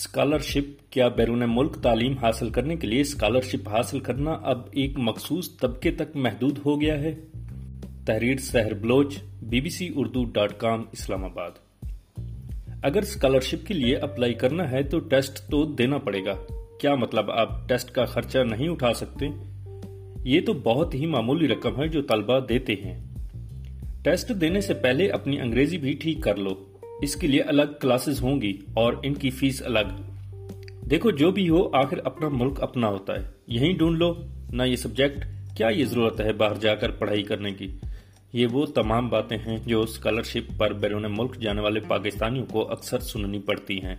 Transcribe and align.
Scholarship 0.00 0.92
کیا 0.92 1.08
بیرون 1.08 1.42
ملک 1.48 1.74
تعلیم 1.82 2.18
حاصل 2.18 2.50
کرنے 2.50 2.76
کے 2.76 2.86
لیے 2.86 3.00
اسکالرشپ 3.00 3.68
حاصل 3.68 4.00
کرنا 4.00 4.30
اب 4.30 4.60
ایک 4.70 4.92
مخصوص 4.96 5.56
طبقے 5.56 5.90
تک 5.90 6.16
محدود 6.16 6.58
ہو 6.66 6.80
گیا 6.80 7.00
ہے۔ 7.00 7.14
تحریر 8.06 8.36
Sehar 8.36 8.74
Baloch, 8.74 9.18
B 9.42 9.60
B 9.60 9.70
C 9.70 9.88
Urdu 9.94 10.24
dot 10.24 10.52
com, 10.58 10.82
Islamabad. 11.24 11.50
اگر 12.82 13.02
اسکالرشپ 13.02 13.66
کے 13.66 13.74
لیے 13.74 13.96
اپلائی 13.96 14.34
کرنا 14.34 14.70
ہے 14.70 14.82
تو 14.82 14.98
ٹیسٹ 14.98 15.50
تو 15.50 15.64
دینا 15.64 15.98
پڑے 15.98 16.24
گا۔ 16.24 16.34
کیا 16.80 16.94
مطلب 16.94 17.30
آپ 17.30 17.68
ٹیسٹ 17.68 17.90
کا 17.90 18.04
خرچہ 18.04 18.38
نہیں 18.38 18.68
اٹھا 18.68 18.92
سکتے؟ 18.92 19.28
یہ 20.24 20.40
تو 20.40 20.52
بہت 20.52 20.94
ہی 20.94 21.06
معمولی 21.06 21.48
رقم 21.48 21.82
ہے 21.82 21.88
جو 21.88 22.02
طلبہ 22.02 22.40
دیتے 22.40 22.72
ہیں۔ 22.72 23.04
ٹیسٹ 24.02 24.32
دینے 24.40 24.60
سے 24.60 24.74
پہلے 24.74 25.08
اپنی 25.08 25.40
انگریزی 25.40 25.78
بھی 25.78 25.92
ٹھیک 25.92 26.22
کر 26.22 26.36
لو۔ 26.36 26.69
اس 27.02 27.16
کے 27.16 27.26
لیے 27.26 27.42
الگ 27.42 27.62
کلاسز 27.80 28.22
ہوں 28.22 28.40
گی 28.40 28.56
اور 28.74 28.92
ان 29.02 29.14
کی 29.14 29.30
فیس 29.30 29.62
الگ۔ 29.62 30.02
دیکھو، 30.90 31.10
جو 31.10 31.30
بھی 31.30 31.48
ہو، 31.48 31.76
آخر 31.76 31.98
اپنا 32.04 32.28
ملک 32.28 32.62
اپنا 32.62 32.86
ہوتا 32.88 33.14
ہے۔ 33.14 33.30
یہیں 33.46 33.72
ڈھونڈ 33.72 33.98
لو، 33.98 34.14
نہ 34.52 34.62
یہ 34.62 34.76
سبجیکٹ 34.76 35.26
کیا 35.56 35.68
یہ 35.68 35.84
ضرورت 35.84 36.20
ہے 36.20 36.32
باہر 36.32 36.54
جا 36.54 36.74
کر 36.74 36.90
پڑھائی 36.90 37.22
کرنے 37.22 37.50
کی؟ 37.50 37.68
یہ 38.32 38.46
وہ 38.46 38.66
تمام 38.66 39.08
باتیں 39.08 39.38
ہیں 39.46 39.56
جو 39.66 39.82
اسکالرشپ 39.82 40.58
پر 40.58 40.72
بیرون 40.72 41.04
ملک 41.08 41.36
جانے 41.40 41.60
والے 41.60 41.80
پاکستانیوں 41.80 42.46
کو 42.46 42.72
اکثر 42.72 42.98
سننی 42.98 43.38
پڑتی 43.38 43.82
ہیں۔ 43.82 43.96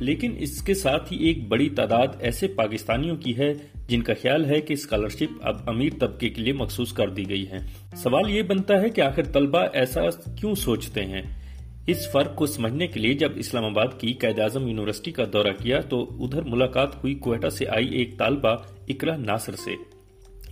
لیکن 0.00 0.34
اس 0.38 0.62
کے 0.62 0.74
ساتھ 0.74 1.12
ہی 1.12 1.18
ایک 1.18 1.48
بڑی 1.48 1.68
تعداد 1.68 2.06
ایسے 2.20 2.48
پاکستانیوں 2.48 3.16
کی 3.16 3.36
ہے 3.36 3.54
جن 3.88 4.02
کا 4.02 4.14
خیال 4.22 4.44
ہے 4.44 4.60
کہ 4.60 4.72
اسکالرشپ 4.72 5.40
اب 5.42 5.56
امیر 5.66 5.92
طبقے 6.00 6.28
کے 6.28 6.42
لیے 6.42 6.52
مخصوص 6.52 6.92
کر 6.92 7.08
دی 7.08 7.28
گئی 7.28 7.48
ہے۔ 7.50 7.58
سوال 7.96 8.30
یہ 8.30 8.42
بنتا 8.42 8.80
ہے 8.80 8.90
کہ 8.90 9.00
آخر 9.00 9.24
طلبہ 9.24 9.58
ایسا 9.72 10.00
کیوں 10.40 10.54
سوچتے 10.54 11.04
ہیں؟ 11.04 11.41
اس 11.86 12.10
فرق 12.12 12.34
کو 12.34 12.46
سمجھنے 12.46 12.86
کے 12.86 13.00
لیے 13.00 13.14
جب 13.14 13.32
اسلام 13.36 13.64
آباد 13.64 13.86
کی 13.98 14.12
قید 14.12 14.38
اعظم 14.38 14.66
یونیورسٹی 14.68 15.10
کا 15.10 15.24
دورہ 15.32 15.52
کیا 15.62 15.80
تو 15.80 16.02
ادھر 16.20 16.42
ملاقات 16.42 16.94
ہوئی 16.94 17.14
کوئٹہ 17.14 17.48
سے 17.48 17.66
آئی 17.68 17.88
ایک 17.88 18.16
طالبہ 18.18 18.48
اکرا 18.88 19.16
ناصر 19.16 19.52
سے۔ 19.52 19.74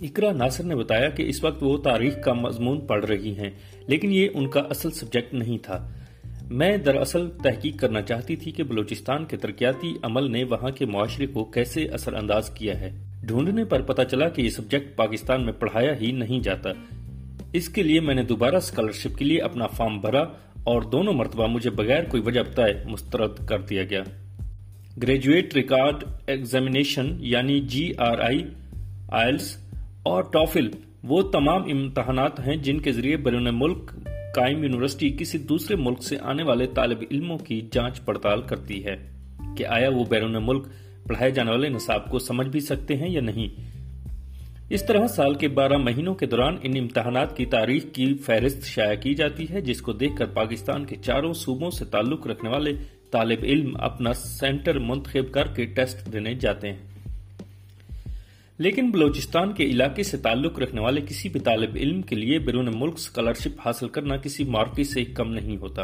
اکرا 0.01 0.33
ناصر 0.33 0.65
نے 0.65 0.75
بتایا 0.75 1.09
کہ 1.09 1.23
اس 1.23 1.45
وقت 1.45 1.63
وہ 1.63 1.77
تاریخ 1.79 2.21
کا 2.25 2.33
مضمون 2.33 2.81
پڑھ 2.81 3.05
رہی 3.05 3.35
ہیں، 3.39 3.51
لیکن 3.87 4.13
یہ 4.13 4.29
ان 4.35 4.49
کا 4.49 4.61
اصل 4.61 4.91
سبجیکٹ 4.91 5.35
نہیں 5.35 5.59
تھا۔ 5.59 5.79
میں 6.51 6.77
دراصل 6.77 7.29
تحقیق 7.43 7.79
کرنا 7.81 8.03
چاہتی 8.03 8.37
تھی 8.37 8.53
کہ 8.53 8.63
بلوچستان 8.63 9.25
کے 9.25 9.37
ترقیاتی 9.37 9.95
عمل 10.03 10.31
نے 10.31 10.45
وہاں 10.45 10.71
کے 10.71 10.87
معاشرے 10.87 11.27
کو 11.27 11.45
کیسے 11.45 11.85
اثر 11.85 12.15
انداز 12.15 12.51
کیا 12.51 12.81
ہے۔ 12.81 12.91
ڈھونڈنے 13.23 13.65
پر 13.65 13.83
پتا 13.83 14.05
چلا 14.05 14.29
کہ 14.29 14.43
یہ 14.43 14.51
سبجیکٹ 14.51 14.97
پاکستان 14.97 15.45
میں 15.45 15.53
پڑھایا 15.53 15.93
ہی 16.01 16.13
نہیں 16.13 16.41
جاتا۔ 16.41 16.71
اس 17.53 17.69
کے 17.69 17.83
لیے 17.83 18.01
میں 18.01 18.15
نے 18.15 18.23
دوبارہ 18.23 18.57
اسکالرشپ 18.57 19.19
کے 19.19 19.25
لیے 19.25 19.41
اپنا 19.41 19.67
فارم 19.67 20.01
بھرا 20.01 20.25
اور 20.65 20.83
دونوں 20.83 21.13
مرتبہ 21.13 21.47
مجھے 21.47 21.71
بغیر 21.71 22.05
کوئی 22.05 22.23
وجہ 22.27 22.41
بتائے 22.41 22.85
مسترد 22.85 23.47
کر 23.47 23.61
دیا 23.61 23.83
گیا۔ 23.91 24.03
گریجویٹ 25.03 25.55
ریکارڈ 25.55 26.05
ایگزامینیشن 26.27 27.17
یعنی 27.21 27.61
جی 27.61 27.93
آر 27.99 28.19
آئی 28.19 28.43
آئلس 29.09 29.57
اور 30.03 30.23
ٹافل 30.23 30.71
وہ 31.03 31.23
تمام 31.23 31.63
امتحانات 31.63 32.41
ہیں 32.41 32.57
جن 32.57 32.81
کے 32.81 32.93
ذریعے 32.93 33.17
بیرون 33.17 33.49
ملک 33.53 33.91
قائم 34.35 34.63
یونیورسٹی 34.63 35.11
کسی 35.11 35.39
دوسرے 35.39 35.77
ملک 35.77 36.03
سے 36.03 36.17
آنے 36.23 36.43
والے 36.43 36.67
طالب 36.67 36.99
علموں 37.11 37.39
کی 37.39 37.69
جانچ 37.73 38.05
پڑتال 38.05 38.43
کرتی 38.43 38.85
ہے 38.85 38.97
کہ 39.57 39.67
آیا 39.67 39.89
وہ 39.89 40.05
بیرون 40.05 40.37
ملک 40.41 40.67
پڑھائے 41.07 41.31
جانے 41.31 41.51
والے 41.51 41.69
نصاب 41.69 42.11
کو 42.11 42.19
سمجھ 42.19 42.49
بھی 42.49 42.61
سکتے 42.61 42.97
ہیں 42.97 43.09
یا 43.09 43.21
نہیں۔ 43.21 43.70
اس 44.71 44.87
طرح 44.87 45.07
سال 45.07 45.35
کے 45.35 45.49
بارہ 45.49 45.77
مہینوں 45.77 46.15
کے 46.15 46.27
دوران 46.27 46.57
ان 46.63 46.77
امتحانات 46.77 47.37
کی 47.37 47.47
تاریخ 47.47 47.85
کی 47.93 48.15
فہرست 48.15 48.67
شائع 48.67 48.97
کی 48.97 49.15
جاتی 49.15 49.47
ہے، 49.51 49.61
جس 49.61 49.83
کو 49.83 49.93
دیکھ 49.93 50.17
کر 50.17 50.27
پاکستان 50.27 50.85
کے 50.85 50.97
چاروں 50.97 51.33
صوبوں 51.33 51.71
سے 51.71 51.85
تعلق 51.85 52.27
رکھنے 52.27 52.51
والے 52.51 52.73
طالب 53.11 53.39
علم 53.43 53.77
اپنا 53.81 54.13
سینٹر 54.13 54.79
منتخب 54.79 55.33
کر 55.33 55.47
کے 55.47 55.65
ٹیسٹ 55.65 56.13
دینے 56.13 56.35
جاتے 56.35 56.73
ہیں۔ 56.73 56.79
لیکن 58.59 58.91
بلوچستان 58.91 59.53
کے 59.53 59.65
علاقے 59.65 60.03
سے 60.03 60.17
تعلق 60.17 60.59
رکھنے 60.59 60.81
والے 60.81 61.01
کسی 61.01 61.29
بھی 61.29 61.41
طالب 61.41 61.71
علم 61.75 62.03
کے 62.03 62.17
لیے 62.17 62.39
بیرون 62.39 62.69
ملک 62.75 62.95
اسکالرشپ 62.95 63.61
حاصل 63.65 63.89
کرنا 63.89 64.17
کسی 64.17 64.45
مارکی 64.45 64.85
سے 64.85 65.05
کم 65.05 65.33
نہیں 65.33 65.57
ہوتا۔ 65.57 65.83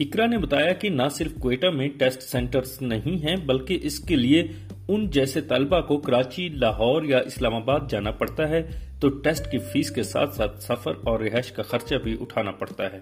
اکرا 0.00 0.26
نے 0.26 0.38
بتایا 0.38 0.72
کہ 0.72 0.88
نہ 0.88 1.08
صرف 1.10 1.32
کوئٹہ 1.38 1.66
میں 1.66 1.88
ٹیسٹ 1.88 2.22
سینٹرز 2.22 2.82
نہیں 2.82 3.24
ہیں، 3.24 3.36
بلکہ 3.36 3.78
اس 3.82 3.98
کے 3.98 4.16
لیے 4.16 4.46
ان 4.88 5.10
جیسے 5.10 5.40
طلبہ 5.40 5.80
کو 5.80 5.96
کراچی، 5.96 6.48
لاہور 6.48 7.02
یا 7.02 7.18
اسلام 7.18 7.54
آباد 7.54 7.80
جانا 7.88 8.10
پڑتا 8.10 8.48
ہے، 8.48 8.62
تو 9.00 9.08
ٹیسٹ 9.08 9.50
کی 9.50 9.58
فیس 9.58 9.90
کے 9.90 10.02
ساتھ 10.02 10.34
ساتھ 10.34 10.62
سفر 10.62 10.92
اور 11.04 11.20
رہائش 11.20 11.52
کا 11.52 11.62
خرچہ 11.62 11.94
بھی 11.94 12.16
اٹھانا 12.20 12.50
پڑتا 12.50 12.84
ہے۔ 12.92 13.00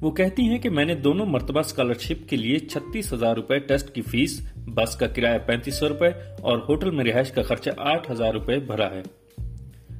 وہ 0.00 0.10
کہتی 0.10 0.42
ہیں 0.42 0.58
کہ 0.58 0.70
میں 0.70 0.84
نے 0.84 0.94
دونوں 0.94 1.26
مرتبہ 1.26 1.60
اسکالرشپ 1.60 2.28
کے 2.28 2.36
لیے 2.36 2.58
چھتیس 2.58 3.12
ہزار 3.12 3.36
روپے 3.36 3.58
ٹیسٹ 3.58 3.94
کی 3.94 4.02
فیس، 4.02 4.52
بس 4.56 4.96
کا 4.96 5.06
کرایہ 5.06 5.38
پینتیس 5.38 5.74
سو 5.74 5.88
روپے 5.88 6.08
اور 6.40 6.58
ہوٹل 6.68 6.90
میں 6.90 7.04
رہائش 7.04 7.30
کا 7.30 7.42
خرچہ 7.42 7.70
آٹھ 7.76 8.10
ہزار 8.10 8.32
روپے 8.32 8.58
بھرا 8.58 8.90
ہے۔ 8.90 9.02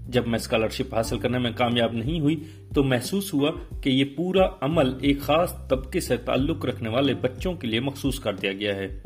جب 0.09 0.27
میں 0.27 0.39
اسکالرشپ 0.39 0.95
حاصل 0.95 1.19
کرنے 1.19 1.39
میں 1.39 1.51
کامیاب 1.57 1.93
نہیں 1.93 2.21
ہوئی، 2.21 2.37
تو 2.75 2.85
محسوس 2.85 3.35
ہوا 3.35 3.51
کہ 3.83 3.91
یہ 3.91 4.05
پورا 4.17 4.47
عمل 4.61 4.93
ایک 5.01 5.21
خاص 5.21 5.69
طبقے 5.69 6.01
سے 6.01 6.17
تعلق 6.17 6.65
رکھنے 6.65 6.89
والے 6.89 7.15
بچوں 7.15 7.55
کے 7.55 7.67
لیے 7.67 7.81
مخصوص 7.81 8.21
کر 8.21 8.35
دیا 8.35 8.53
گیا 8.53 8.77
ہے۔ 8.77 9.03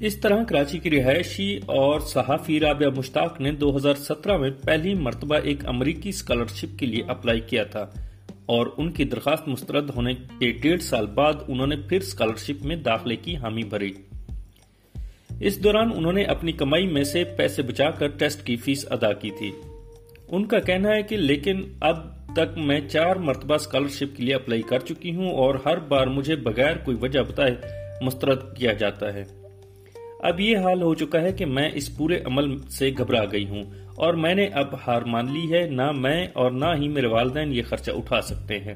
اس 0.00 0.16
طرح 0.16 0.44
کراچی 0.44 0.78
کی 0.78 0.90
رہائشی 0.90 1.58
اور 1.66 2.00
صحافی 2.00 2.60
رابعہ 2.60 2.90
مشتاق 2.96 3.40
نے 3.40 3.52
دو 3.52 3.76
ہزار 3.76 3.94
سترہ 3.94 4.36
میں 4.36 4.50
پہلی 4.50 4.94
مرتبہ 4.94 5.36
ایک 5.36 5.66
امریکی 5.66 6.08
اسکالرشپ 6.08 6.78
کے 6.78 6.86
لیے 6.86 7.02
اپلائی 7.08 7.40
کیا 7.40 7.64
تھا 7.64 7.86
اور 8.46 8.66
ان 8.76 8.92
کی 8.92 9.04
درخواست 9.04 9.48
مسترد 9.48 9.90
ہونے 9.90 10.14
کے 10.14 10.52
ڈیڑھ 10.52 10.82
سال 10.82 11.06
بعد 11.06 11.32
انہوں 11.48 11.66
نے 11.66 11.76
پھر 11.76 11.96
اسکالرشپ 11.96 12.64
میں 12.64 12.76
داخلے 12.76 13.16
کی 13.16 13.36
حامی 13.36 13.62
بھری۔ 13.62 13.92
اس 15.40 15.64
دوران 15.64 15.90
انہوں 15.96 16.12
نے 16.12 16.22
اپنی 16.22 16.52
کمائی 16.52 16.86
میں 16.86 17.04
سے 17.04 17.24
پیسے 17.24 17.62
بچا 17.62 17.90
کر 17.90 18.06
ٹیسٹ 18.06 18.46
کی 18.46 18.56
فیس 18.56 18.86
ادا 18.90 19.12
کی 19.12 19.30
تھی۔ 19.30 19.52
ان 20.28 20.46
کا 20.46 20.58
کہنا 20.58 20.88
ہے 20.88 21.02
کہ 21.02 21.16
لیکن 21.16 21.62
اب 21.80 21.96
تک 22.32 22.58
میں 22.58 22.80
چار 22.80 23.16
مرتبہ 23.16 23.54
اسکالرشپ 23.54 24.16
کے 24.16 24.22
لیے 24.22 24.34
اپلائی 24.34 24.62
کر 24.62 24.78
چکی 24.78 25.14
ہوں 25.14 25.32
اور 25.32 25.54
ہر 25.66 25.78
بار 25.78 26.06
مجھے 26.06 26.36
بغیر 26.36 26.76
کوئی 26.76 26.96
وجہ 27.00 27.20
بتائے 27.20 27.54
مسترد 28.02 28.56
کیا 28.56 28.72
جاتا 28.72 29.14
ہے۔ 29.14 29.45
اب 30.20 30.40
یہ 30.40 30.56
حال 30.56 30.82
ہو 30.82 30.94
چکا 30.94 31.20
ہے 31.20 31.32
کہ 31.32 31.46
میں 31.46 31.70
اس 31.74 31.96
پورے 31.96 32.18
عمل 32.24 32.58
سے 32.58 32.90
گھبرا 32.98 33.24
گئی 33.32 33.48
ہوں 33.48 33.64
اور 33.94 34.14
میں 34.14 34.34
نے 34.34 34.46
اب 34.46 34.74
ہار 34.86 35.02
مان 35.02 35.26
لی 35.32 35.52
ہے، 35.52 35.70
نہ 35.70 35.92
میں 35.92 36.26
اور 36.32 36.50
نہ 36.50 36.64
ہی 36.78 36.88
میرے 36.88 37.06
والدین 37.06 37.52
یہ 37.52 37.62
خرچہ 37.62 37.90
اٹھا 37.90 38.20
سکتے 38.20 38.58
ہیں۔ 38.58 38.74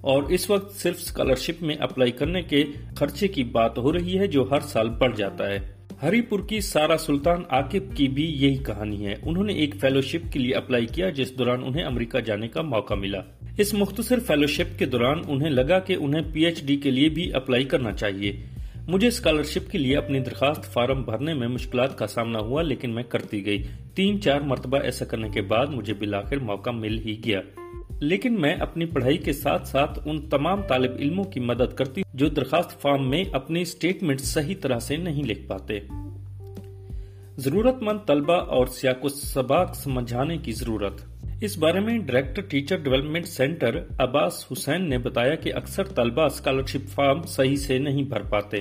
اور 0.00 0.22
اس 0.22 0.50
وقت 0.50 0.80
صرف 0.80 0.96
اسکالرشپ 1.00 1.62
میں 1.62 1.74
اپلائی 1.74 2.10
کرنے 2.10 2.42
کے 2.42 2.64
خرچے 2.96 3.28
کی 3.28 3.44
بات 3.44 3.78
ہو 3.78 3.92
رہی 3.92 4.18
ہے 4.18 4.26
جو 4.26 4.50
ہر 4.50 4.60
سال 4.60 4.88
بڑھ 4.88 5.16
جاتا 5.16 5.46
ہے۔ 5.46 5.58
ہری 6.02 6.20
پور 6.20 6.40
کی 6.48 6.60
سارا 6.60 6.96
سلطان 6.96 7.42
عاقب 7.48 7.96
کی 7.96 8.08
بھی 8.08 8.24
یہی 8.24 8.56
کہانی 8.56 9.06
ہے۔ 9.06 9.14
انہوں 9.22 9.44
نے 9.44 9.52
ایک 9.52 9.74
فیلوشپ 9.80 10.32
کے 10.32 10.38
لیے 10.38 10.54
اپلائی 10.54 10.86
کیا، 10.86 11.10
جس 11.10 11.38
دوران 11.38 11.64
انہیں 11.64 11.84
امریکہ 11.84 12.20
جانے 12.20 12.48
کا 12.48 12.62
موقع 12.62 12.94
ملا۔ 12.94 13.20
اس 13.58 13.74
مختصر 13.74 14.18
فیلوشپ 14.20 14.78
کے 14.78 14.84
دوران 14.84 15.22
انہیں 15.28 15.50
لگا 15.50 15.78
کہ 15.78 15.96
انہیں 16.00 16.22
پی 16.32 16.44
ایچ 16.44 16.62
ڈی 16.62 16.76
کے 16.76 16.90
لیے 16.90 17.08
بھی 17.08 17.34
اپلائی 17.34 17.64
کرنا 17.64 17.92
چاہیے۔ 17.92 18.36
مجھے 18.88 19.08
اسکالرشپ 19.08 19.70
کے 19.70 19.78
لیے 19.78 19.96
اپنی 19.96 20.20
درخواست 20.20 20.72
فارم 20.72 21.02
بھرنے 21.02 21.34
میں 21.34 21.48
مشکلات 21.48 21.98
کا 21.98 22.06
سامنا 22.06 22.38
ہوا، 22.38 22.62
لیکن 22.62 22.90
میں 22.90 23.02
کرتی 23.02 23.46
گئی۔ 23.46 23.66
تین 23.94 24.20
چار 24.20 24.40
مرتبہ 24.40 24.78
ایسا 24.78 25.04
کرنے 25.04 25.28
کے 25.28 25.42
بعد 25.42 25.66
مجھے 25.66 25.94
بلاخر 25.94 26.36
موقع 26.36 26.70
مل 26.70 26.98
ہی 26.98 27.24
گیا۔ 27.24 27.40
لیکن 28.00 28.40
میں 28.40 28.54
اپنی 28.54 28.84
پڑھائی 28.84 29.16
کے 29.16 29.32
ساتھ 29.32 29.68
ساتھ 29.68 29.98
ان 30.04 30.28
تمام 30.28 30.62
طالب 30.62 30.90
علموں 30.98 31.24
کی 31.24 31.40
مدد 31.40 31.74
کرتی، 31.74 32.02
جو 32.14 32.28
درخواست 32.28 32.82
فارم 32.82 33.10
میں 33.10 33.24
اپنی 33.32 33.64
سٹیٹمنٹ 33.64 34.20
صحیح 34.20 34.54
طرح 34.60 34.78
سے 34.78 34.96
نہیں 34.96 35.22
لکھ 35.22 35.46
پاتے۔ 35.46 35.80
ضرورت 37.36 37.82
مند 37.82 38.06
طلبہ 38.06 38.36
اور 38.36 38.66
سیاق 38.66 39.04
و 39.04 39.08
سباق 39.08 39.76
سمجھانے 39.76 40.38
کی 40.38 40.52
ضرورت۔ 40.52 41.13
اس 41.44 41.58
بارے 41.58 41.80
میں 41.80 41.98
director 41.98 42.42
teacher 42.42 42.76
development 42.76 43.26
centre 43.26 43.80
Abbas 43.98 44.46
Hussain 44.52 44.88
نے 44.88 44.98
بتایا 44.98 45.34
کہ 45.34 45.54
اکثر 45.54 45.84
طلبہ 45.84 46.22
اسکالرشپ 46.22 46.88
فارم 46.88 47.22
صحیح 47.22 47.56
سے 47.56 47.78
نہیں 47.78 48.02
بھر 48.02 48.20
پاتے۔ 48.20 48.60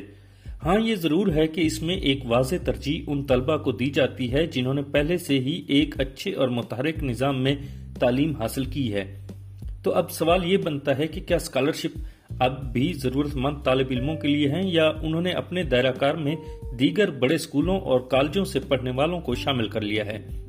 ہاں 0.65 0.79
یہ 0.79 0.95
ضرور 0.95 1.27
ہے 1.35 1.47
کہ 1.47 1.61
اس 1.61 1.81
میں 1.81 1.95
ایک 1.95 2.19
واضح 2.25 2.55
ترجیح 2.65 3.03
ان 3.07 3.23
طلبہ 3.23 3.57
کو 3.57 3.71
دی 3.71 3.85
جاتی 3.85 4.33
ہے 4.33 4.45
جنہوں 4.45 4.73
نے 4.73 4.81
پہلے 4.81 5.17
سے 5.17 5.39
ہی 5.39 5.63
ایک 5.67 6.01
اچھے 6.01 6.33
اور 6.33 6.47
متحرک 6.47 7.03
نظام 7.03 7.43
میں 7.43 7.55
تعلیم 7.99 8.35
حاصل 8.35 8.65
کی 8.65 8.93
ہے۔ 8.93 9.19
تو 9.83 9.93
اب 9.93 10.11
سوال 10.11 10.51
یہ 10.51 10.57
بنتا 10.57 10.97
ہے 10.97 11.07
کہ 11.07 11.21
کیا 11.21 11.37
اسکالرشپ 11.37 11.97
اب 12.39 12.73
بھی 12.73 12.93
ضرورت 12.93 13.35
مند 13.35 13.63
طالب 13.63 13.87
علموں 13.89 14.15
کے 14.15 14.27
لیے 14.27 14.49
ہیں 14.49 14.71
یا 14.71 14.87
انہوں 14.87 15.21
نے 15.21 15.31
اپنے 15.31 15.63
دائرہ 15.63 15.91
کار 15.91 16.15
میں 16.15 16.35
دیگر 16.79 17.09
بڑے 17.09 17.35
اسکولوں 17.35 17.79
اور 17.79 17.99
کالجوں 17.99 18.45
سے 18.45 18.59
پڑھنے 18.59 18.91
والوں 18.91 19.19
کو 19.19 19.35
شامل 19.35 19.67
کر 19.67 19.81
لیا 19.81 20.05
ہے؟ 20.05 20.42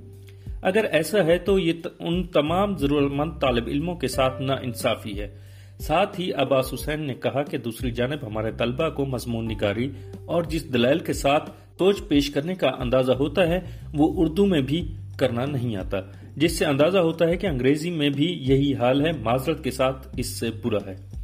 اگر 0.65 0.85
ایسا 0.85 1.25
ہے 1.25 1.39
تو 1.39 1.59
یہ 1.59 1.73
ان 1.99 2.25
تمام 2.25 2.77
ضرورت 2.77 3.13
مند 3.13 3.31
طالب 3.41 3.65
علموں 3.67 3.95
کے 3.95 4.09
ساتھ 4.09 4.43
نا 4.43 4.55
انصافی 4.55 5.21
ہے۔ 5.21 5.39
ساتھ 5.79 6.21
ہی 6.21 6.33
عباس 6.33 6.75
حسین 6.75 7.01
نے 7.01 7.15
کہا 7.15 7.43
کہ 7.43 7.59
دوسری 7.59 7.91
جانب 7.91 8.27
ہمارے 8.27 8.51
طلبہ 8.59 8.89
کو 8.89 9.07
مضمون 9.07 9.49
نگاری 9.49 9.91
اور 10.25 10.43
جس 10.43 10.73
دلائل 10.75 10.99
کے 10.99 11.13
ساتھ 11.13 11.51
سوچ 11.79 12.09
پیش 12.09 12.31
کرنے 12.31 12.55
کا 12.55 12.71
اندازہ 12.79 13.13
ہوتا 13.13 13.49
ہے، 13.49 13.61
وہ 13.95 14.13
اردو 14.17 14.47
میں 14.47 14.61
بھی 14.61 14.93
کرنا 15.19 15.45
نہیں 15.45 15.77
آتا۔ 15.77 16.01
جس 16.37 16.59
سے 16.59 16.65
اندازہ 16.65 16.99
ہوتا 16.99 17.29
ہے 17.29 17.37
کہ 17.37 17.47
انگریزی 17.47 17.91
میں 17.91 18.11
بھی 18.11 18.39
یہی 18.41 18.75
حال 18.75 19.07
ہے، 19.07 19.13
معذرت 19.13 19.65
کے 19.65 19.71
ساتھ 19.71 20.09
اس 20.17 20.41
سے 20.41 20.51
برا 20.63 20.91
ہے۔ 20.91 21.24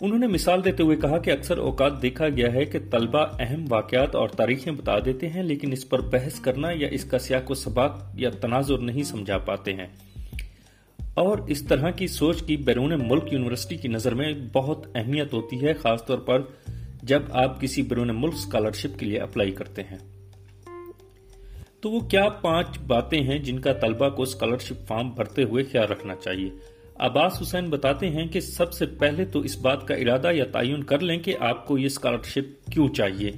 انہوں 0.00 0.18
نے 0.18 0.26
مثال 0.26 0.64
دیتے 0.64 0.82
ہوئے 0.82 0.96
کہا 0.96 1.18
کہ 1.18 1.30
اکثر 1.30 1.58
اوقات 1.58 2.02
دیکھا 2.02 2.28
گیا 2.28 2.52
ہے 2.52 2.64
کہ 2.64 2.78
طلبہ 2.90 3.26
اہم 3.38 3.64
واقعات 3.68 4.14
اور 4.14 4.28
تاریخیں 4.28 4.72
بتا 4.72 4.98
دیتے 5.04 5.28
ہیں، 5.28 5.42
لیکن 5.42 5.72
اس 5.72 5.88
پر 5.88 6.00
بحث 6.00 6.40
کرنا 6.40 6.68
یا 6.74 6.88
اس 6.88 7.04
کا 7.04 7.18
سیاق 7.18 7.50
و 7.50 7.54
سباق 7.54 8.04
یا 8.14 8.30
تناظر 8.30 8.78
نہیں 8.78 9.02
سمجھا 9.02 9.38
پاتے 9.38 9.72
ہیں۔ 9.72 9.86
اور 11.14 11.38
اس 11.38 11.62
طرح 11.62 11.90
کی 11.90 12.06
سوچ 12.06 12.42
کی 12.42 12.56
بیرون 12.56 13.08
ملک 13.08 13.32
یونیورسٹی 13.32 13.76
کی 13.76 13.88
نظر 13.88 14.14
میں 14.14 14.32
بہت 14.52 14.86
اہمیت 14.94 15.32
ہوتی 15.32 15.62
ہے، 15.62 15.72
خاص 15.74 16.06
طور 16.06 16.18
پر 16.18 16.42
جب 17.02 17.22
آپ 17.30 17.60
کسی 17.60 17.82
بیرون 17.82 18.10
ملک 18.14 18.34
اسکالرشپ 18.34 18.98
کے 18.98 19.06
لیے 19.06 19.18
اپلائی 19.18 19.50
کرتے 19.50 19.82
ہیں۔ 19.82 19.98
تو 21.80 21.90
وہ 21.90 22.00
کیا 22.00 22.28
پانچ 22.28 22.78
باتیں 22.86 23.22
ہیں 23.22 23.38
جن 23.38 23.58
کا 23.58 23.72
طلبہ 23.72 24.08
کو 24.08 24.22
اسکالرشپ 24.22 24.86
فارم 24.86 25.10
بھرتے 25.10 25.42
ہوئے 25.42 25.64
خیال 25.64 25.84
رکھنا 25.84 26.14
چاہیے؟ 26.14 26.50
عباس 27.00 27.42
حسین 27.42 27.70
بتاتے 27.70 28.10
ہیں 28.10 28.26
کہ 28.26 28.40
سب 28.40 28.72
سے 28.72 28.86
پہلے 28.86 29.24
تو 29.24 29.40
اس 29.40 29.58
بات 29.58 29.88
کا 29.88 29.94
ارادہ 29.94 30.32
یا 30.32 30.44
تعین 30.52 30.82
کر 30.82 30.98
لیں 30.98 31.18
کہ 31.18 31.34
آپ 31.40 31.66
کو 31.66 31.78
یہ 31.78 31.86
اسکالرشپ 31.86 32.70
کیوں 32.72 32.88
چاہیے؟ 32.88 33.30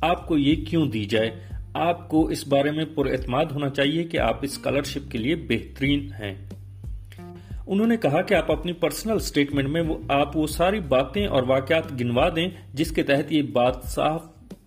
آپ 0.00 0.26
کو 0.26 0.38
یہ 0.38 0.64
کیوں 0.64 0.86
دی 0.86 1.04
جائے؟ 1.04 1.30
آپ 1.74 2.08
کو 2.08 2.28
اس 2.28 2.48
بارے 2.48 2.70
میں 2.70 2.84
پر 2.84 3.06
اعتماد 3.06 3.44
ہونا 3.44 3.70
چاہیے 3.70 4.04
کہ 4.04 4.18
آپ 4.18 4.38
اسکالرشپ 4.42 5.10
کے 5.10 5.18
لیے 5.18 5.36
بہترین 5.36 6.08
ہیں۔ 6.20 6.34
انہوں 7.66 7.86
نے 7.86 7.96
کہا 7.96 8.22
کہ 8.22 8.34
آپ 8.34 8.52
اپنی 8.52 8.72
پرسنل 8.72 9.18
سٹیٹمنٹ 9.18 9.68
میں 9.68 9.82
آپ 10.08 10.36
وہ 10.36 10.46
ساری 10.46 10.80
باتیں 10.80 11.26
اور 11.26 11.42
واقعات 11.42 12.00
گنوا 12.00 12.28
دیں 12.36 12.48
جس 12.74 12.90
کے 12.90 13.02
تحت 13.02 13.32
یہ 13.32 13.42
بات 13.42 13.84
صاف 13.84 14.22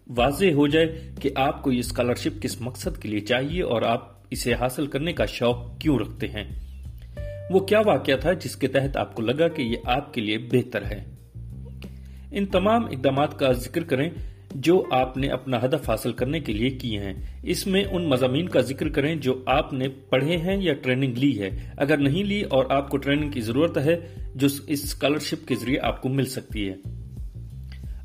واضح 0.08 0.52
ہو 0.54 0.68
جائے 0.68 1.12
کہ 1.22 1.30
آپ 1.36 1.64
کو 1.64 1.72
یہ 1.72 1.80
اسکالرشپ 1.80 2.42
کس 2.42 2.62
مقصد 2.62 3.02
کے 3.02 3.10
لیے 3.10 3.20
چاہیے 3.20 3.62
اور 3.62 3.82
آپ 3.82 4.12
اسے 4.30 4.54
حاصل 4.54 4.88
کرنے 4.88 5.14
کا 5.14 5.26
شوق 5.26 5.80
کیوں 5.80 6.00
رکھتے 6.00 6.28
ہیں۔ 6.28 6.71
وہ 7.50 7.60
کیا 7.60 7.80
واقعہ 7.86 8.16
تھا 8.16 8.34
جس 8.34 8.56
کے 8.56 8.68
تحت 8.68 8.98
آپ 8.98 9.16
کو 9.16 9.22
لگا 9.22 9.48
کہ 9.48 9.62
یہ 9.62 9.76
آپ 9.86 10.14
کے 10.14 10.22
لیے 10.22 10.38
بہتر 10.38 10.86
ہے؟ 10.86 11.04
ان 12.32 12.46
تمام 12.46 12.86
اقدامات 12.86 13.40
کا 13.40 13.52
ذکر 13.52 13.84
کریں 13.84 14.10
جو 14.56 14.84
آپ 14.92 15.18
نے 15.18 15.28
اپنا 15.28 15.66
ہدف 15.66 15.90
حاصل 15.90 16.12
کرنے 16.12 16.40
کے 16.40 16.54
لیے 16.54 16.70
کیے 16.70 17.00
ہیں۔ 17.00 17.14
اس 17.44 17.68
میں 17.68 17.84
ان 17.92 18.06
مضامین 18.06 18.50
کا 18.50 18.62
ذکر 18.62 18.90
کریں 18.90 19.16
جو 19.16 19.44
آپ 19.46 19.74
نے 19.74 19.88
پڑھے 19.88 20.38
ہیں 20.38 20.58
یا 20.62 20.74
ٹریننگ 20.74 21.14
لی 21.18 21.42
ہے۔ 21.42 21.50
اگر 21.78 21.98
نہیں 21.98 22.24
لی 22.24 22.42
اور 22.42 22.66
آپ 22.70 22.90
کو 22.90 22.98
ٹریننگ 22.98 23.32
کی 23.32 23.42
ضرورت 23.42 23.78
ہے، 23.78 24.00
جو 24.36 24.48
اس 24.48 24.62
اسکالرشپ 24.68 25.48
کے 25.48 25.56
ذریعے 25.56 25.80
آپ 25.80 26.02
کو 26.02 26.10
مل 26.10 26.26
سکتی 26.26 26.70
ہے۔ 26.70 26.74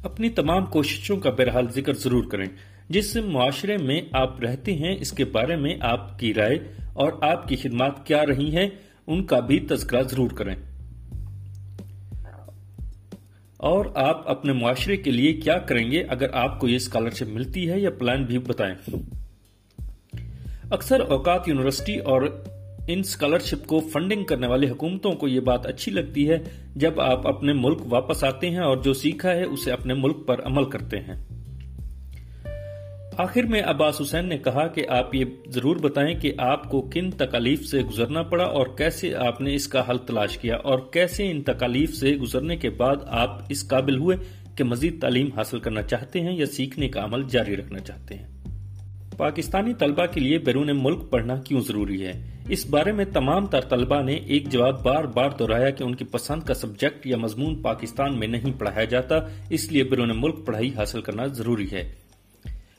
اپنی 0.05 0.29
تمام 0.29 0.67
کوششوں 0.67 1.17
کا 1.17 1.31
بہرحال 1.31 1.67
ذکر 1.75 1.95
ضرور 1.95 2.25
کریں۔ 2.25 2.47
جس 2.89 3.17
معاشرے 3.17 3.77
میں 3.77 4.01
آپ 4.13 4.41
رہتے 4.41 4.75
ہیں، 4.75 4.97
اس 5.01 5.13
کے 5.13 5.25
بارے 5.25 5.57
میں 5.57 5.75
آپ 5.81 6.19
کی 6.19 6.35
رائے 6.35 6.59
اور 6.93 7.13
آپ 7.21 7.49
کی 7.49 7.57
خدمات 7.57 8.07
کیا 8.07 8.27
رہی 8.27 8.57
ہیں 8.57 8.69
ان 9.07 9.25
کا 9.25 9.41
بھی 9.41 9.61
تذکرہ 9.61 10.03
ضرور 10.03 10.31
کریں۔ 10.31 10.57
اور 13.57 13.87
آپ 13.95 14.31
اپنے 14.31 14.53
معاشرے 14.53 14.97
کے 14.97 15.11
لیے 15.11 15.33
کیا 15.33 15.59
کریں 15.59 15.91
گے 15.91 16.03
اگر 16.03 16.27
آپ 16.33 16.61
کو 16.61 16.69
یہ 16.69 16.77
اسکالرشپ 16.77 17.29
ملتی 17.29 17.71
ہے 17.71 17.81
یا 17.81 17.91
پلان 17.91 18.25
بھی 18.25 18.39
بتائیں۔ 18.39 18.75
اکثر 20.71 21.01
اوقات 21.01 21.49
یونیورسٹی 21.49 21.99
اور 21.99 22.23
ان 22.89 22.99
اسکالرشپ 22.99 23.67
کو 23.67 23.81
فنڈنگ 23.93 24.25
کرنے 24.25 24.47
والی 24.47 24.71
حکومتوں 24.71 25.13
کو 25.13 25.29
یہ 25.29 25.41
بات 25.41 25.67
اچھی 25.67 25.93
لگتی 25.93 26.31
ہے 26.31 26.39
جب 26.77 27.01
آپ 27.01 27.29
اپنے 27.29 27.53
ملک 27.53 27.79
واپس 27.89 28.25
آتے 28.25 28.51
ہیں 28.51 28.59
اور 28.59 28.77
جو 28.77 28.95
سیکھا 28.95 29.31
ہے 29.31 29.45
اسے 29.45 29.73
اپنے 29.73 29.95
ملک 29.95 30.17
پر 30.27 30.45
عمل 30.45 30.65
کرتے 30.65 31.01
ہیں۔ 31.01 31.26
آخر 33.19 33.43
میں 33.43 33.63
عباس 33.63 34.01
حسین 34.01 34.29
نے 34.29 34.39
کہا 34.39 34.67
کہ 34.67 34.89
آپ 34.89 35.15
یہ 35.15 35.25
ضرور 35.47 35.77
بتائیں 35.77 36.19
کہ 36.21 36.33
آپ 36.39 36.71
کو 36.71 36.81
کن 36.81 37.11
تکالیف 37.11 37.65
سے 37.65 37.81
گزرنا 37.81 38.23
پڑا 38.23 38.45
اور 38.45 38.67
کیسے 38.67 39.15
آپ 39.15 39.41
نے 39.41 39.55
اس 39.55 39.69
کا 39.69 39.91
حل 39.91 39.99
تلاش 39.99 40.39
کیا 40.39 40.57
اور 40.57 40.79
کیسے 40.79 41.31
ان 41.31 41.43
تکالیف 41.43 41.95
سے 41.95 42.17
گزرنے 42.17 42.57
کے 42.57 42.71
بعد 42.71 42.97
آپ 43.07 43.41
اس 43.49 43.69
قابل 43.69 43.97
ہوئے 43.97 44.17
کہ 44.57 44.65
مزید 44.65 45.01
تعلیم 45.01 45.29
حاصل 45.37 45.59
کرنا 45.59 45.83
چاہتے 45.83 46.21
ہیں 46.21 46.37
یا 46.37 46.47
سیکھنے 46.47 46.89
کا 46.89 47.05
عمل 47.05 47.23
جاری 47.29 47.57
رکھنا 47.57 47.79
چاہتے 47.79 48.15
ہیں۔ 48.15 48.27
پاکستانی 49.17 49.75
طلبہ 49.75 50.07
کے 50.07 50.21
لیے 50.21 50.39
بیرون 50.39 50.71
ملک 50.75 51.11
پڑھنا 51.11 51.37
کیوں 51.37 51.61
ضروری 51.61 52.07
ہے؟ 52.07 52.41
اس 52.49 52.67
بارے 52.67 52.93
میں 52.93 53.05
تمام 53.05 53.47
تر 53.47 53.61
طلبہ 53.61 54.03
نے 54.03 54.15
ایک 54.15 54.49
جواب 54.51 54.85
بار 54.85 55.05
بار 55.05 55.31
دہرایا 55.31 55.71
کہ 55.71 55.85
ان 55.85 55.95
کی 55.95 56.05
پسند 56.05 56.43
کا 56.43 56.55
سبجیکٹ 56.55 57.07
یا 57.07 57.17
مضمون 57.17 57.63
پاکستان 57.63 58.19
میں 58.19 58.29
نہیں 58.29 58.61
پڑھایا 58.61 58.85
جاتا، 58.85 59.15
اس 59.51 59.73
لیے 59.73 59.85
بیرون 59.85 60.11
ملک 60.15 60.47
پڑھائی 60.47 60.71
حاصل 60.77 61.01
کرنا 61.01 61.27
ضروری 61.27 61.67
ہے۔ 61.73 62.06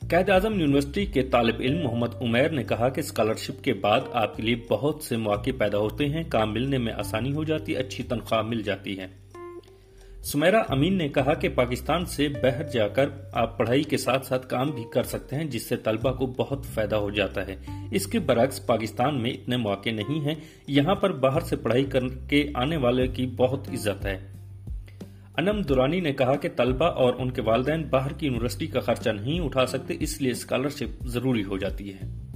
قید 0.08 0.30
اعظم 0.30 0.60
یونیورسٹی 0.60 1.06
کے 1.06 1.22
طالب 1.22 1.54
علم 1.60 1.84
محمد 1.84 2.14
عمیر 2.20 2.48
نے 2.48 2.62
کہا 2.64 2.88
کہ 2.88 3.00
اسکالرشپ 3.00 3.64
کے 3.64 3.72
بعد 3.72 4.00
آپ 4.12 4.36
کے 4.36 4.42
لیے 4.42 4.56
بہت 4.70 5.02
سے 5.02 5.16
مواقع 5.16 5.50
پیدا 5.58 5.78
ہوتے 5.78 6.06
ہیں، 6.06 6.22
کام 6.28 6.52
ملنے 6.52 6.78
میں 6.78 6.92
آسانی 6.92 7.32
ہو 7.32 7.44
جاتی، 7.44 7.76
اچھی 7.76 8.04
تنخواہ 8.04 8.42
مل 8.42 8.62
جاتی 8.62 8.98
ہے۔ 8.98 9.06
سمیرا 10.22 10.62
امین 10.68 10.98
نے 10.98 11.08
کہا 11.08 11.34
کہ 11.34 11.48
پاکستان 11.48 12.04
سے 12.04 12.28
بہر 12.28 12.62
جا 12.62 12.88
کر 12.88 13.08
آپ 13.32 13.58
پڑھائی 13.58 13.82
کے 13.82 13.96
ساتھ 13.96 14.26
ساتھ 14.26 14.48
کام 14.48 14.70
بھی 14.70 14.84
کر 14.92 15.02
سکتے 15.02 15.36
ہیں، 15.36 15.44
جس 15.44 15.68
سے 15.68 15.76
طلبہ 15.76 16.12
کو 16.12 16.26
بہت 16.26 16.66
فائدہ 16.74 16.96
ہو 16.96 17.10
جاتا 17.10 17.46
ہے۔ 17.46 17.56
اس 17.90 18.06
کے 18.06 18.18
برعکس 18.18 18.66
پاکستان 18.66 19.22
میں 19.22 19.30
اتنے 19.30 19.56
مواقع 19.56 19.90
نہیں 19.90 20.20
ہیں، 20.24 20.34
یہاں 20.66 20.94
پر 20.94 21.12
باہر 21.12 21.40
سے 21.40 21.56
پڑھائی 21.56 21.84
کر 21.84 22.00
کے 22.28 22.46
آنے 22.54 22.76
والے 22.76 23.06
کی 23.06 23.26
بہت 23.26 23.68
عزت 23.68 24.06
ہے۔ 24.06 24.37
انم 25.38 25.60
دورانی 25.62 26.00
نے 26.00 26.12
کہا 26.12 26.36
کہ 26.36 26.48
طلبہ 26.56 26.84
اور 26.84 27.14
ان 27.18 27.30
کے 27.30 27.42
والدین 27.42 27.82
باہر 27.90 28.12
کی 28.12 28.26
یونیورسٹی 28.26 28.66
کا 28.66 28.80
خرچہ 28.80 29.10
نہیں 29.10 29.40
اٹھا 29.40 29.66
سکتے، 29.66 29.94
اس 30.00 30.22
لیے 30.22 30.30
اسکالرشپ 30.30 31.06
ضروری 31.06 31.44
ہو 31.44 31.58
جاتی 31.58 31.92
ہے۔ 31.94 32.27